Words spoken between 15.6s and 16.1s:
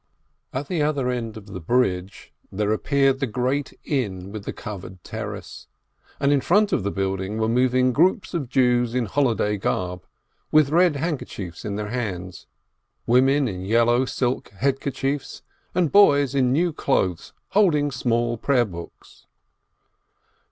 and